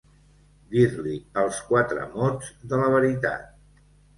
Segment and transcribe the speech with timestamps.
[0.71, 1.13] Dir-li
[1.43, 3.49] els quatre mots de la veritat.